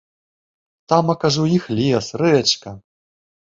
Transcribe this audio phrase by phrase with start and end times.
[0.93, 2.69] Тамака ж у іх лес, рэчка.